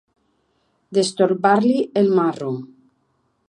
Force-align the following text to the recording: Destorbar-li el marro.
Destorbar-li 0.99 1.77
el 2.03 2.13
marro. 2.21 2.51